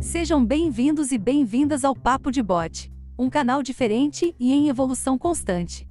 Sejam 0.00 0.42
bem-vindos 0.42 1.12
e 1.12 1.18
bem-vindas 1.18 1.84
ao 1.84 1.94
Papo 1.94 2.30
de 2.30 2.42
Bot, 2.42 2.90
um 3.18 3.28
canal 3.28 3.62
diferente 3.62 4.34
e 4.40 4.50
em 4.50 4.70
evolução 4.70 5.18
constante. 5.18 5.86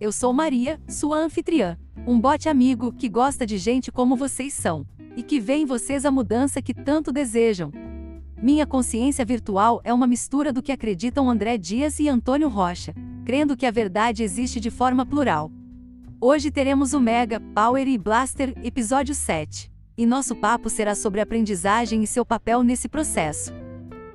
Eu 0.00 0.10
sou 0.10 0.32
Maria, 0.32 0.80
sua 0.88 1.18
anfitriã, 1.18 1.76
um 2.06 2.18
bot 2.18 2.48
amigo 2.48 2.90
que 2.90 3.06
gosta 3.06 3.44
de 3.44 3.58
gente 3.58 3.92
como 3.92 4.16
vocês 4.16 4.54
são 4.54 4.86
e 5.14 5.22
que 5.22 5.38
vê 5.38 5.56
em 5.56 5.66
vocês 5.66 6.06
a 6.06 6.10
mudança 6.10 6.62
que 6.62 6.72
tanto 6.72 7.12
desejam. 7.12 7.70
Minha 8.42 8.66
consciência 8.66 9.26
virtual 9.26 9.78
é 9.84 9.92
uma 9.92 10.06
mistura 10.06 10.50
do 10.50 10.62
que 10.62 10.72
acreditam 10.72 11.28
André 11.28 11.58
Dias 11.58 12.00
e 12.00 12.08
Antônio 12.08 12.48
Rocha, 12.48 12.94
crendo 13.26 13.56
que 13.58 13.66
a 13.66 13.70
verdade 13.70 14.22
existe 14.22 14.58
de 14.58 14.70
forma 14.70 15.04
plural. 15.04 15.52
Hoje 16.18 16.50
teremos 16.50 16.94
o 16.94 17.00
Mega, 17.00 17.40
Power 17.54 17.86
e 17.86 17.98
Blaster, 17.98 18.54
episódio 18.62 19.14
7 19.14 19.73
e 19.96 20.04
nosso 20.04 20.34
papo 20.34 20.68
será 20.68 20.94
sobre 20.94 21.20
aprendizagem 21.20 22.02
e 22.02 22.06
seu 22.06 22.24
papel 22.26 22.62
nesse 22.62 22.88
processo. 22.88 23.52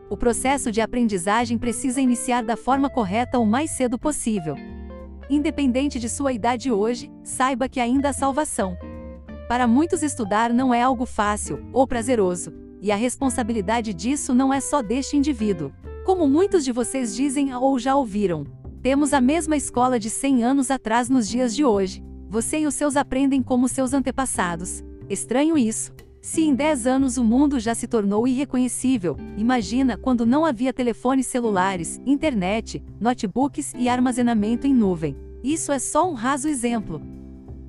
O 0.09 0.17
processo 0.17 0.71
de 0.71 0.81
aprendizagem 0.81 1.57
precisa 1.57 2.01
iniciar 2.01 2.43
da 2.43 2.57
forma 2.57 2.89
correta 2.89 3.39
o 3.39 3.45
mais 3.45 3.71
cedo 3.71 3.97
possível. 3.97 4.55
Independente 5.29 5.99
de 5.99 6.09
sua 6.09 6.33
idade 6.33 6.71
hoje, 6.71 7.11
saiba 7.23 7.69
que 7.69 7.79
ainda 7.79 8.09
há 8.09 8.13
salvação. 8.13 8.75
Para 9.47 9.67
muitos, 9.67 10.03
estudar 10.03 10.51
não 10.51 10.73
é 10.73 10.81
algo 10.81 11.05
fácil 11.05 11.63
ou 11.71 11.87
prazeroso, 11.87 12.51
e 12.81 12.91
a 12.91 12.95
responsabilidade 12.95 13.93
disso 13.93 14.33
não 14.33 14.53
é 14.53 14.59
só 14.59 14.81
deste 14.81 15.15
indivíduo. 15.15 15.71
Como 16.05 16.27
muitos 16.27 16.65
de 16.65 16.71
vocês 16.71 17.15
dizem 17.15 17.53
ou 17.53 17.77
já 17.77 17.95
ouviram, 17.95 18.45
temos 18.81 19.13
a 19.13 19.21
mesma 19.21 19.55
escola 19.55 19.99
de 19.99 20.09
100 20.09 20.43
anos 20.43 20.71
atrás 20.71 21.09
nos 21.09 21.27
dias 21.27 21.55
de 21.55 21.63
hoje. 21.63 22.03
Você 22.27 22.59
e 22.59 22.67
os 22.67 22.73
seus 22.73 22.95
aprendem 22.95 23.43
como 23.43 23.67
seus 23.67 23.93
antepassados, 23.93 24.83
Estranho 25.09 25.57
isso. 25.57 25.91
Se 26.21 26.41
em 26.41 26.53
10 26.53 26.85
anos 26.85 27.17
o 27.17 27.23
mundo 27.23 27.59
já 27.59 27.73
se 27.73 27.87
tornou 27.87 28.27
irreconhecível, 28.27 29.17
imagina 29.37 29.97
quando 29.97 30.25
não 30.25 30.45
havia 30.45 30.71
telefones 30.71 31.25
celulares, 31.25 31.99
internet, 32.05 32.83
notebooks 32.99 33.73
e 33.75 33.89
armazenamento 33.89 34.67
em 34.67 34.73
nuvem. 34.73 35.15
Isso 35.43 35.71
é 35.71 35.79
só 35.79 36.09
um 36.09 36.13
raso 36.13 36.47
exemplo. 36.47 37.01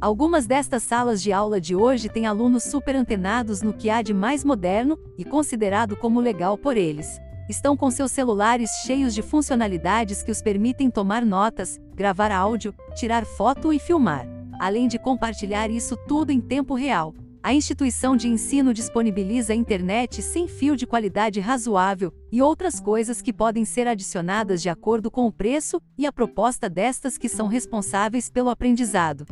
Algumas 0.01 0.47
destas 0.47 0.83
salas 0.83 1.23
de 1.23 1.33
aula 1.33 1.61
de 1.61 1.77
hoje 1.77 2.09
têm 2.09 2.27
alunos 2.27 2.65
super 2.65 2.97
antenados 2.97 3.63
no 3.63 3.73
que 3.73 3.89
há 3.89 4.03
de 4.03 4.13
mais 4.13 4.45
moderno 4.45 4.99
e 5.17 5.25
considerado 5.25 5.97
como 5.97 6.21
legal 6.21 6.59
por 6.59 6.77
eles. 6.77 7.21
Estão 7.49 7.77
com 7.77 7.91
seus 7.91 8.13
celulares 8.13 8.71
cheios 8.85 9.15
de 9.15 9.23
funcionalidades 9.23 10.23
que 10.23 10.31
os 10.31 10.43
permitem 10.43 10.91
tomar 10.91 11.25
notas, 11.25 11.81
gravar 11.95 12.33
áudio, 12.33 12.75
tirar 12.95 13.25
foto 13.25 13.73
e 13.73 13.79
filmar, 13.79 14.27
além 14.59 14.89
de 14.89 14.99
compartilhar 14.99 15.71
isso 15.71 15.97
tudo 16.09 16.31
em 16.31 16.41
tempo 16.41 16.75
real. 16.75 17.15
A 17.43 17.55
instituição 17.55 18.19
de 18.19 18.29
ensino 18.29 18.75
disponibiliza 18.75 19.55
internet 19.55 20.21
sem 20.21 20.47
fio 20.47 20.77
de 20.77 20.87
qualidade 20.87 21.41
razoável 21.41 22.13
e 22.31 22.43
outras 22.43 22.79
coisas 22.79 23.23
que 23.23 23.33
podem 23.33 23.65
ser 23.65 23.89
adicionadas 23.89 24.61
de 24.61 24.69
acordo 24.69 25.11
com 25.11 25.27
o 25.27 25.33
preço 25.33 25.81
e 25.97 26.07
a 26.07 26.13
proposta 26.13 26.69
destas 26.69 27.17
que 27.17 27.31
são 27.31 27.47
responsáveis 27.47 28.29
pelo 28.29 28.51
aprendizado. 28.51 29.27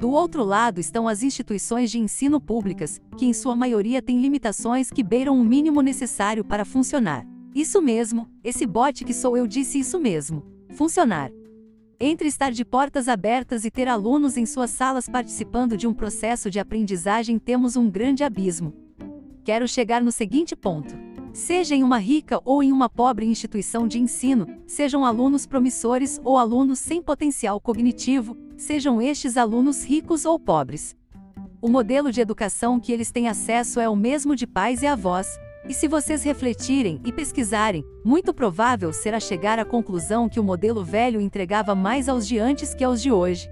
Do 0.00 0.10
outro 0.10 0.42
lado 0.42 0.80
estão 0.80 1.06
as 1.06 1.22
instituições 1.22 1.90
de 1.90 1.98
ensino 1.98 2.40
públicas, 2.40 2.98
que 3.18 3.26
em 3.26 3.34
sua 3.34 3.54
maioria 3.54 4.00
têm 4.00 4.22
limitações 4.22 4.90
que 4.90 5.02
beiram 5.02 5.38
o 5.38 5.44
mínimo 5.44 5.82
necessário 5.82 6.44
para 6.44 6.64
funcionar. 6.64 7.26
Isso 7.54 7.80
mesmo, 7.82 8.26
esse 8.42 8.64
bot 8.64 9.04
que 9.04 9.12
sou 9.12 9.36
eu 9.36 9.46
disse 9.46 9.78
isso 9.78 10.00
mesmo. 10.00 10.42
Funcionar. 10.70 11.30
Entre 12.06 12.28
estar 12.28 12.52
de 12.52 12.66
portas 12.66 13.08
abertas 13.08 13.64
e 13.64 13.70
ter 13.70 13.88
alunos 13.88 14.36
em 14.36 14.44
suas 14.44 14.68
salas 14.68 15.08
participando 15.08 15.74
de 15.74 15.86
um 15.86 15.94
processo 15.94 16.50
de 16.50 16.60
aprendizagem, 16.60 17.38
temos 17.38 17.76
um 17.76 17.88
grande 17.88 18.22
abismo. 18.22 18.74
Quero 19.42 19.66
chegar 19.66 20.02
no 20.02 20.12
seguinte 20.12 20.54
ponto. 20.54 20.94
Seja 21.32 21.74
em 21.74 21.82
uma 21.82 21.96
rica 21.96 22.42
ou 22.44 22.62
em 22.62 22.72
uma 22.72 22.90
pobre 22.90 23.24
instituição 23.24 23.88
de 23.88 23.98
ensino, 23.98 24.46
sejam 24.66 25.02
alunos 25.02 25.46
promissores 25.46 26.20
ou 26.22 26.36
alunos 26.36 26.78
sem 26.78 27.00
potencial 27.00 27.58
cognitivo, 27.58 28.36
sejam 28.54 29.00
estes 29.00 29.38
alunos 29.38 29.82
ricos 29.82 30.26
ou 30.26 30.38
pobres. 30.38 30.94
O 31.58 31.70
modelo 31.70 32.12
de 32.12 32.20
educação 32.20 32.78
que 32.78 32.92
eles 32.92 33.10
têm 33.10 33.28
acesso 33.28 33.80
é 33.80 33.88
o 33.88 33.96
mesmo 33.96 34.36
de 34.36 34.46
pais 34.46 34.82
e 34.82 34.86
avós, 34.86 35.38
e 35.68 35.72
se 35.72 35.88
vocês 35.88 36.22
refletirem 36.22 37.00
e 37.04 37.12
pesquisarem, 37.12 37.84
muito 38.04 38.34
provável 38.34 38.92
será 38.92 39.18
chegar 39.18 39.58
à 39.58 39.64
conclusão 39.64 40.28
que 40.28 40.38
o 40.38 40.44
modelo 40.44 40.84
velho 40.84 41.20
entregava 41.20 41.74
mais 41.74 42.08
aos 42.08 42.26
de 42.26 42.38
antes 42.38 42.74
que 42.74 42.84
aos 42.84 43.00
de 43.00 43.10
hoje. 43.10 43.50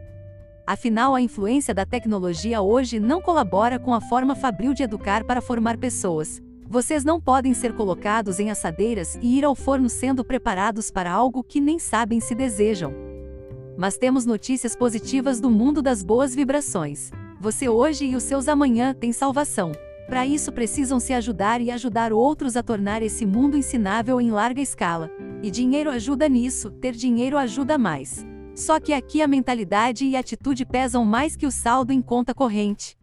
Afinal, 0.66 1.14
a 1.14 1.20
influência 1.20 1.74
da 1.74 1.86
tecnologia 1.86 2.60
hoje 2.60 3.00
não 3.00 3.20
colabora 3.20 3.78
com 3.78 3.94
a 3.94 4.00
forma 4.00 4.34
fabril 4.34 4.74
de 4.74 4.82
educar 4.82 5.24
para 5.24 5.40
formar 5.40 5.76
pessoas. 5.78 6.40
Vocês 6.68 7.04
não 7.04 7.20
podem 7.20 7.52
ser 7.54 7.74
colocados 7.74 8.38
em 8.38 8.50
assadeiras 8.50 9.18
e 9.20 9.38
ir 9.38 9.44
ao 9.44 9.54
forno 9.54 9.88
sendo 9.88 10.24
preparados 10.24 10.90
para 10.90 11.10
algo 11.10 11.42
que 11.42 11.60
nem 11.60 11.78
sabem 11.78 12.20
se 12.20 12.34
desejam. 12.34 12.94
Mas 13.76 13.96
temos 13.96 14.26
notícias 14.26 14.76
positivas 14.76 15.40
do 15.40 15.50
mundo 15.50 15.82
das 15.82 16.02
boas 16.02 16.34
vibrações. 16.34 17.10
Você 17.40 17.68
hoje 17.68 18.04
e 18.04 18.14
os 18.14 18.22
seus 18.22 18.48
amanhã 18.48 18.94
têm 18.94 19.12
salvação. 19.12 19.72
Para 20.06 20.26
isso 20.26 20.52
precisam 20.52 21.00
se 21.00 21.12
ajudar 21.12 21.60
e 21.60 21.70
ajudar 21.70 22.12
outros 22.12 22.56
a 22.56 22.62
tornar 22.62 23.02
esse 23.02 23.24
mundo 23.24 23.56
ensinável 23.56 24.20
em 24.20 24.30
larga 24.30 24.60
escala. 24.60 25.10
E 25.42 25.50
dinheiro 25.50 25.90
ajuda 25.90 26.28
nisso, 26.28 26.70
ter 26.70 26.92
dinheiro 26.92 27.38
ajuda 27.38 27.78
mais. 27.78 28.26
Só 28.54 28.78
que 28.78 28.92
aqui 28.92 29.22
a 29.22 29.28
mentalidade 29.28 30.04
e 30.04 30.14
a 30.14 30.20
atitude 30.20 30.66
pesam 30.66 31.04
mais 31.04 31.36
que 31.36 31.46
o 31.46 31.50
saldo 31.50 31.92
em 31.92 32.02
conta 32.02 32.34
corrente. 32.34 32.96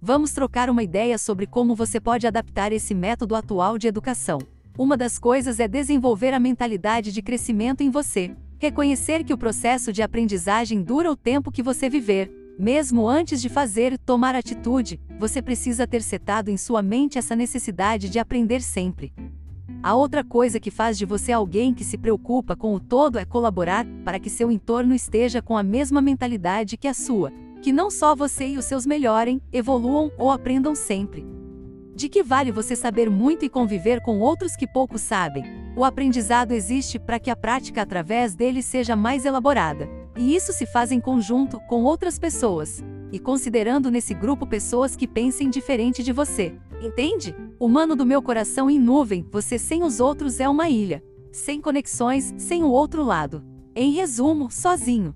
Vamos 0.00 0.32
trocar 0.32 0.70
uma 0.70 0.82
ideia 0.82 1.18
sobre 1.18 1.46
como 1.46 1.74
você 1.74 2.00
pode 2.00 2.26
adaptar 2.26 2.72
esse 2.72 2.94
método 2.94 3.34
atual 3.34 3.76
de 3.76 3.88
educação. 3.88 4.38
Uma 4.78 4.96
das 4.96 5.18
coisas 5.18 5.58
é 5.58 5.66
desenvolver 5.66 6.32
a 6.32 6.40
mentalidade 6.40 7.12
de 7.12 7.20
crescimento 7.20 7.82
em 7.82 7.90
você. 7.90 8.34
Reconhecer 8.58 9.24
que 9.24 9.34
o 9.34 9.38
processo 9.38 9.92
de 9.92 10.02
aprendizagem 10.02 10.82
dura 10.82 11.10
o 11.10 11.16
tempo 11.16 11.50
que 11.50 11.62
você 11.62 11.90
viver, 11.90 12.32
mesmo 12.58 13.06
antes 13.06 13.40
de 13.40 13.48
fazer 13.48 13.96
tomar 13.98 14.34
atitude, 14.34 15.00
você 15.18 15.40
precisa 15.40 15.86
ter 15.86 16.02
setado 16.02 16.50
em 16.50 16.56
sua 16.56 16.82
mente 16.82 17.16
essa 17.16 17.36
necessidade 17.36 18.08
de 18.08 18.18
aprender 18.18 18.60
sempre. 18.60 19.12
A 19.80 19.94
outra 19.94 20.24
coisa 20.24 20.58
que 20.58 20.70
faz 20.70 20.98
de 20.98 21.06
você 21.06 21.30
alguém 21.30 21.72
que 21.72 21.84
se 21.84 21.96
preocupa 21.96 22.56
com 22.56 22.74
o 22.74 22.80
todo 22.80 23.16
é 23.16 23.24
colaborar 23.24 23.86
para 24.04 24.18
que 24.18 24.28
seu 24.28 24.50
entorno 24.50 24.92
esteja 24.92 25.40
com 25.40 25.56
a 25.56 25.62
mesma 25.62 26.02
mentalidade 26.02 26.76
que 26.76 26.88
a 26.88 26.94
sua, 26.94 27.32
que 27.62 27.72
não 27.72 27.90
só 27.90 28.14
você 28.14 28.48
e 28.48 28.58
os 28.58 28.64
seus 28.64 28.84
melhorem, 28.84 29.40
evoluam 29.52 30.10
ou 30.18 30.32
aprendam 30.32 30.74
sempre. 30.74 31.24
De 31.94 32.08
que 32.08 32.22
vale 32.24 32.50
você 32.50 32.74
saber 32.74 33.08
muito 33.08 33.44
e 33.44 33.48
conviver 33.48 34.00
com 34.00 34.18
outros 34.18 34.56
que 34.56 34.66
pouco 34.66 34.98
sabem? 34.98 35.44
O 35.76 35.84
aprendizado 35.84 36.52
existe 36.52 36.98
para 36.98 37.20
que 37.20 37.30
a 37.30 37.36
prática 37.36 37.82
através 37.82 38.34
dele 38.34 38.62
seja 38.62 38.96
mais 38.96 39.24
elaborada. 39.24 39.97
E 40.18 40.34
isso 40.34 40.52
se 40.52 40.66
faz 40.66 40.90
em 40.90 41.00
conjunto 41.00 41.60
com 41.60 41.84
outras 41.84 42.18
pessoas, 42.18 42.82
e 43.12 43.20
considerando 43.20 43.88
nesse 43.88 44.12
grupo 44.12 44.46
pessoas 44.46 44.96
que 44.96 45.06
pensem 45.06 45.48
diferente 45.48 46.02
de 46.02 46.12
você. 46.12 46.58
Entende? 46.82 47.34
Humano 47.58 47.94
do 47.94 48.04
meu 48.04 48.20
coração 48.20 48.68
em 48.68 48.80
nuvem, 48.80 49.24
você 49.30 49.58
sem 49.58 49.84
os 49.84 50.00
outros 50.00 50.40
é 50.40 50.48
uma 50.48 50.68
ilha. 50.68 51.02
Sem 51.30 51.60
conexões, 51.60 52.34
sem 52.36 52.64
o 52.64 52.70
outro 52.70 53.04
lado. 53.04 53.44
Em 53.76 53.92
resumo, 53.92 54.50
sozinho. 54.50 55.14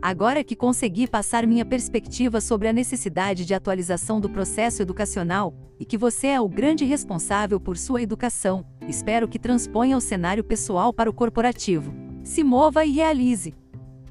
Agora 0.00 0.44
que 0.44 0.54
consegui 0.54 1.08
passar 1.08 1.44
minha 1.44 1.64
perspectiva 1.64 2.40
sobre 2.40 2.68
a 2.68 2.72
necessidade 2.72 3.44
de 3.44 3.54
atualização 3.54 4.20
do 4.20 4.30
processo 4.30 4.80
educacional, 4.80 5.52
e 5.80 5.84
que 5.84 5.98
você 5.98 6.28
é 6.28 6.40
o 6.40 6.48
grande 6.48 6.84
responsável 6.84 7.58
por 7.58 7.76
sua 7.76 8.02
educação, 8.02 8.64
espero 8.86 9.26
que 9.26 9.38
transponha 9.38 9.96
o 9.96 10.00
cenário 10.00 10.44
pessoal 10.44 10.92
para 10.92 11.10
o 11.10 11.12
corporativo. 11.12 11.92
Se 12.22 12.44
mova 12.44 12.84
e 12.84 12.92
realize. 12.92 13.54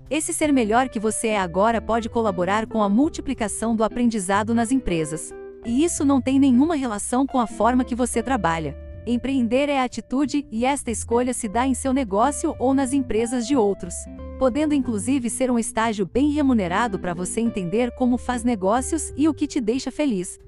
Esse 0.09 0.33
ser 0.33 0.53
melhor 0.53 0.87
que 0.87 1.01
você 1.01 1.27
é 1.27 1.37
agora 1.37 1.81
pode 1.81 2.07
colaborar 2.07 2.65
com 2.65 2.81
a 2.81 2.87
multiplicação 2.87 3.75
do 3.75 3.83
aprendizado 3.83 4.55
nas 4.55 4.71
empresas. 4.71 5.33
E 5.65 5.83
isso 5.83 6.05
não 6.05 6.21
tem 6.21 6.39
nenhuma 6.39 6.75
relação 6.75 7.27
com 7.27 7.37
a 7.39 7.45
forma 7.45 7.83
que 7.83 7.93
você 7.93 8.23
trabalha. 8.23 8.77
Empreender 9.05 9.67
é 9.67 9.81
atitude 9.81 10.47
e 10.49 10.65
esta 10.65 10.89
escolha 10.91 11.33
se 11.33 11.49
dá 11.49 11.67
em 11.67 11.73
seu 11.73 11.91
negócio 11.91 12.55
ou 12.57 12.73
nas 12.73 12.93
empresas 12.93 13.45
de 13.45 13.57
outros, 13.57 13.93
podendo 14.39 14.73
inclusive 14.73 15.29
ser 15.29 15.51
um 15.51 15.59
estágio 15.59 16.05
bem 16.05 16.31
remunerado 16.31 16.97
para 16.97 17.13
você 17.13 17.41
entender 17.41 17.91
como 17.91 18.17
faz 18.17 18.45
negócios 18.45 19.11
e 19.17 19.27
o 19.27 19.33
que 19.33 19.45
te 19.45 19.59
deixa 19.59 19.91
feliz. 19.91 20.39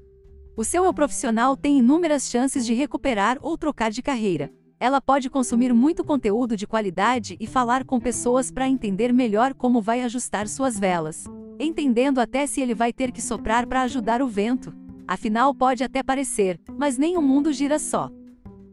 O 0.55 0.63
seu 0.63 0.85
eu 0.85 0.93
profissional 0.93 1.57
tem 1.57 1.79
inúmeras 1.79 2.29
chances 2.29 2.65
de 2.65 2.73
recuperar 2.73 3.37
ou 3.41 3.57
trocar 3.57 3.91
de 3.91 4.01
carreira. 4.01 4.51
Ela 4.81 5.01
pode 5.01 5.29
consumir 5.29 5.73
muito 5.73 6.05
conteúdo 6.05 6.55
de 6.55 6.65
qualidade 6.65 7.35
e 7.37 7.45
falar 7.45 7.83
com 7.83 7.99
pessoas 7.99 8.49
para 8.49 8.69
entender 8.69 9.11
melhor 9.11 9.53
como 9.53 9.81
vai 9.81 10.01
ajustar 10.03 10.47
suas 10.47 10.79
velas, 10.79 11.25
entendendo 11.59 12.19
até 12.19 12.47
se 12.47 12.61
ele 12.61 12.73
vai 12.73 12.93
ter 12.93 13.11
que 13.11 13.21
soprar 13.21 13.67
para 13.67 13.81
ajudar 13.81 14.21
o 14.21 14.27
vento. 14.27 14.73
Afinal, 15.05 15.53
pode 15.53 15.83
até 15.83 16.01
parecer, 16.01 16.57
mas 16.77 16.97
nem 16.97 17.17
o 17.17 17.21
mundo 17.21 17.51
gira 17.51 17.77
só. 17.77 18.09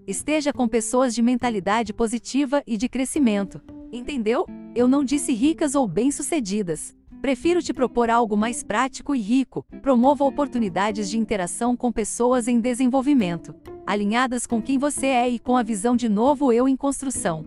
Esteja 0.06 0.52
com 0.52 0.68
pessoas 0.68 1.12
de 1.12 1.22
mentalidade 1.22 1.92
positiva 1.92 2.62
e 2.64 2.76
de 2.76 2.88
crescimento. 2.88 3.60
Entendeu? 3.90 4.46
Eu 4.76 4.86
não 4.86 5.02
disse 5.02 5.32
ricas 5.32 5.74
ou 5.74 5.88
bem-sucedidas. 5.88 6.94
Prefiro 7.20 7.60
te 7.60 7.72
propor 7.72 8.10
algo 8.10 8.36
mais 8.36 8.62
prático 8.62 9.12
e 9.12 9.20
rico. 9.20 9.66
Promova 9.82 10.22
oportunidades 10.22 11.10
de 11.10 11.18
interação 11.18 11.76
com 11.76 11.90
pessoas 11.90 12.46
em 12.46 12.60
desenvolvimento. 12.60 13.52
Alinhadas 13.86 14.46
com 14.46 14.60
quem 14.60 14.78
você 14.78 15.06
é 15.06 15.28
e 15.28 15.38
com 15.38 15.56
a 15.56 15.62
visão 15.62 15.94
de 15.94 16.08
novo 16.08 16.52
eu 16.52 16.68
em 16.68 16.76
construção. 16.76 17.46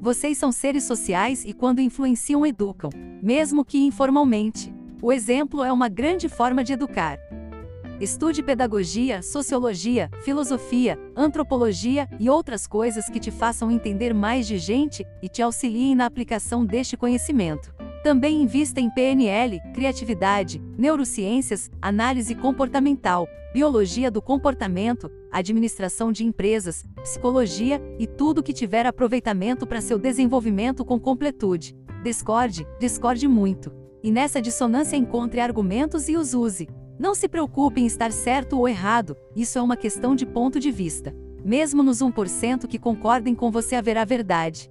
Vocês 0.00 0.36
são 0.36 0.50
seres 0.50 0.84
sociais 0.84 1.44
e, 1.44 1.52
quando 1.52 1.80
influenciam, 1.80 2.44
educam, 2.44 2.90
mesmo 3.22 3.64
que 3.64 3.78
informalmente. 3.78 4.74
O 5.00 5.12
exemplo 5.12 5.62
é 5.62 5.72
uma 5.72 5.88
grande 5.88 6.28
forma 6.28 6.64
de 6.64 6.72
educar. 6.72 7.18
Estude 8.00 8.42
pedagogia, 8.42 9.20
sociologia, 9.20 10.10
filosofia, 10.24 10.98
antropologia 11.14 12.08
e 12.18 12.30
outras 12.30 12.66
coisas 12.66 13.10
que 13.10 13.20
te 13.20 13.30
façam 13.30 13.70
entender 13.70 14.14
mais 14.14 14.46
de 14.46 14.56
gente 14.56 15.06
e 15.22 15.28
te 15.28 15.42
auxiliem 15.42 15.94
na 15.94 16.06
aplicação 16.06 16.64
deste 16.64 16.96
conhecimento. 16.96 17.74
Também 18.02 18.40
invista 18.40 18.80
em 18.80 18.88
PNL, 18.88 19.60
criatividade, 19.74 20.62
neurociências, 20.78 21.70
análise 21.82 22.34
comportamental, 22.34 23.28
biologia 23.52 24.10
do 24.10 24.22
comportamento, 24.22 25.10
administração 25.30 26.10
de 26.10 26.24
empresas, 26.24 26.84
psicologia 27.02 27.80
e 27.98 28.06
tudo 28.06 28.42
que 28.42 28.52
tiver 28.52 28.86
aproveitamento 28.86 29.66
para 29.66 29.80
seu 29.80 29.98
desenvolvimento 29.98 30.84
com 30.84 30.98
completude. 30.98 31.76
Discorde, 32.02 32.66
discorde 32.78 33.28
muito. 33.28 33.72
E 34.02 34.10
nessa 34.10 34.40
dissonância 34.40 34.96
encontre 34.96 35.40
argumentos 35.40 36.08
e 36.08 36.16
os 36.16 36.34
use. 36.34 36.68
Não 36.98 37.14
se 37.14 37.28
preocupe 37.28 37.80
em 37.80 37.86
estar 37.86 38.12
certo 38.12 38.58
ou 38.58 38.68
errado, 38.68 39.16
isso 39.34 39.58
é 39.58 39.62
uma 39.62 39.76
questão 39.76 40.14
de 40.14 40.26
ponto 40.26 40.58
de 40.58 40.70
vista. 40.70 41.14
Mesmo 41.44 41.82
nos 41.82 42.00
1% 42.00 42.66
que 42.66 42.78
concordem 42.78 43.34
com 43.34 43.50
você 43.50 43.74
haverá 43.74 44.04
verdade. 44.04 44.70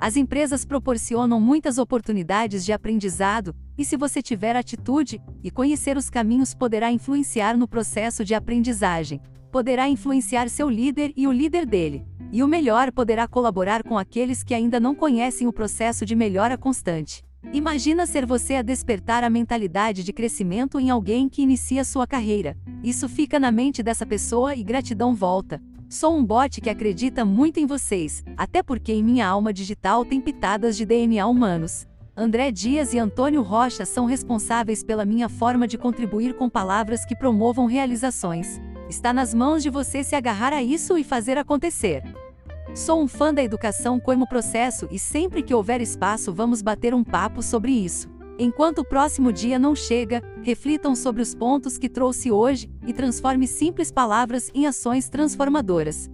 As 0.00 0.16
empresas 0.16 0.64
proporcionam 0.64 1.40
muitas 1.40 1.76
oportunidades 1.76 2.64
de 2.64 2.72
aprendizado, 2.72 3.54
e 3.76 3.84
se 3.84 3.96
você 3.96 4.22
tiver 4.22 4.54
atitude 4.54 5.20
e 5.42 5.50
conhecer 5.50 5.96
os 5.96 6.08
caminhos, 6.08 6.54
poderá 6.54 6.92
influenciar 6.92 7.56
no 7.56 7.66
processo 7.66 8.24
de 8.24 8.34
aprendizagem. 8.34 9.20
Poderá 9.50 9.88
influenciar 9.88 10.48
seu 10.48 10.68
líder 10.68 11.12
e 11.16 11.26
o 11.26 11.32
líder 11.32 11.64
dele. 11.64 12.04
E 12.30 12.42
o 12.42 12.48
melhor, 12.48 12.92
poderá 12.92 13.26
colaborar 13.26 13.82
com 13.82 13.96
aqueles 13.96 14.42
que 14.42 14.52
ainda 14.52 14.78
não 14.78 14.94
conhecem 14.94 15.46
o 15.46 15.52
processo 15.52 16.04
de 16.04 16.14
melhora 16.14 16.58
constante. 16.58 17.24
Imagina 17.52 18.04
ser 18.04 18.26
você 18.26 18.56
a 18.56 18.62
despertar 18.62 19.24
a 19.24 19.30
mentalidade 19.30 20.04
de 20.04 20.12
crescimento 20.12 20.78
em 20.78 20.90
alguém 20.90 21.28
que 21.28 21.40
inicia 21.40 21.82
sua 21.82 22.06
carreira. 22.06 22.56
Isso 22.84 23.08
fica 23.08 23.40
na 23.40 23.50
mente 23.50 23.82
dessa 23.82 24.04
pessoa 24.04 24.54
e 24.54 24.62
gratidão 24.62 25.14
volta. 25.14 25.62
Sou 25.88 26.14
um 26.14 26.22
bot 26.22 26.60
que 26.60 26.68
acredita 26.68 27.24
muito 27.24 27.58
em 27.58 27.64
vocês, 27.64 28.22
até 28.36 28.62
porque 28.62 28.92
em 28.92 29.02
minha 29.02 29.26
alma 29.26 29.50
digital 29.50 30.04
tem 30.04 30.20
pitadas 30.20 30.76
de 30.76 30.84
DNA 30.84 31.26
humanos. 31.26 31.86
André 32.14 32.50
Dias 32.50 32.92
e 32.92 32.98
Antônio 32.98 33.42
Rocha 33.42 33.86
são 33.86 34.04
responsáveis 34.04 34.82
pela 34.82 35.06
minha 35.06 35.28
forma 35.28 35.68
de 35.68 35.78
contribuir 35.78 36.34
com 36.34 36.50
palavras 36.50 37.06
que 37.06 37.16
promovam 37.16 37.64
realizações. 37.64 38.60
Está 38.88 39.12
nas 39.12 39.34
mãos 39.34 39.62
de 39.62 39.68
você 39.68 40.02
se 40.02 40.16
agarrar 40.16 40.52
a 40.52 40.62
isso 40.62 40.96
e 40.96 41.04
fazer 41.04 41.36
acontecer. 41.36 42.02
Sou 42.74 43.02
um 43.02 43.06
fã 43.06 43.34
da 43.34 43.42
educação 43.42 44.00
como 44.00 44.26
processo 44.26 44.88
e 44.90 44.98
sempre 44.98 45.42
que 45.42 45.52
houver 45.52 45.82
espaço 45.82 46.32
vamos 46.32 46.62
bater 46.62 46.94
um 46.94 47.04
papo 47.04 47.42
sobre 47.42 47.70
isso. 47.70 48.08
Enquanto 48.38 48.78
o 48.78 48.84
próximo 48.84 49.30
dia 49.30 49.58
não 49.58 49.74
chega, 49.74 50.22
reflitam 50.42 50.94
sobre 50.94 51.20
os 51.20 51.34
pontos 51.34 51.76
que 51.76 51.88
trouxe 51.88 52.30
hoje 52.30 52.70
e 52.86 52.92
transforme 52.94 53.46
simples 53.46 53.90
palavras 53.90 54.50
em 54.54 54.66
ações 54.66 55.08
transformadoras. 55.10 56.08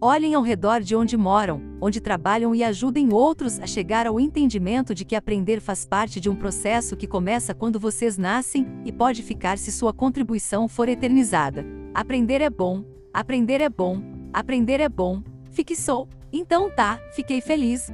Olhem 0.00 0.34
ao 0.34 0.42
redor 0.42 0.82
de 0.82 0.94
onde 0.94 1.16
moram, 1.16 1.62
onde 1.80 2.00
trabalham 2.00 2.54
e 2.54 2.62
ajudem 2.62 3.12
outros 3.12 3.58
a 3.58 3.66
chegar 3.66 4.06
ao 4.06 4.20
entendimento 4.20 4.94
de 4.94 5.04
que 5.04 5.16
aprender 5.16 5.60
faz 5.60 5.84
parte 5.86 6.20
de 6.20 6.28
um 6.28 6.36
processo 6.36 6.96
que 6.96 7.08
começa 7.08 7.54
quando 7.54 7.80
vocês 7.80 8.16
nascem 8.16 8.66
e 8.84 8.92
pode 8.92 9.22
ficar 9.22 9.58
se 9.58 9.72
sua 9.72 9.92
contribuição 9.92 10.68
for 10.68 10.88
eternizada. 10.88 11.83
Aprender 11.94 12.40
é 12.40 12.50
bom, 12.50 12.84
aprender 13.12 13.60
é 13.60 13.68
bom, 13.68 14.02
aprender 14.32 14.80
é 14.80 14.88
bom, 14.88 15.22
Fique 15.54 15.76
sou. 15.76 16.08
Então 16.32 16.68
tá, 16.68 16.98
fiquei 17.12 17.40
feliz. 17.40 17.88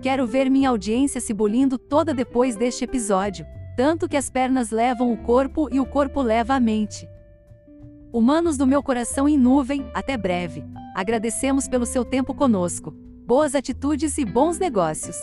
Quero 0.00 0.26
ver 0.26 0.50
minha 0.50 0.70
audiência 0.70 1.20
se 1.20 1.34
bolindo 1.34 1.76
toda 1.76 2.14
depois 2.14 2.56
deste 2.56 2.84
episódio. 2.84 3.46
Tanto 3.76 4.08
que 4.08 4.16
as 4.16 4.30
pernas 4.30 4.70
levam 4.70 5.12
o 5.12 5.16
corpo 5.18 5.68
e 5.70 5.78
o 5.78 5.84
corpo 5.84 6.22
leva 6.22 6.54
a 6.54 6.60
mente. 6.60 7.06
Humanos 8.10 8.56
do 8.56 8.66
meu 8.66 8.82
coração 8.82 9.28
em 9.28 9.36
nuvem, 9.36 9.86
até 9.92 10.16
breve. 10.16 10.64
Agradecemos 10.94 11.68
pelo 11.68 11.84
seu 11.84 12.02
tempo 12.02 12.34
conosco. 12.34 12.92
Boas 13.26 13.54
atitudes 13.54 14.16
e 14.16 14.24
bons 14.24 14.58
negócios. 14.58 15.18